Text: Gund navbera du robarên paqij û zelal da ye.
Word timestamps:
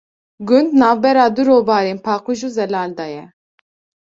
Gund 0.51 0.69
navbera 0.83 1.25
du 1.35 1.41
robarên 1.49 1.97
paqij 2.07 2.39
û 2.47 2.49
zelal 2.57 2.91
da 2.99 3.05
ye. 3.15 3.23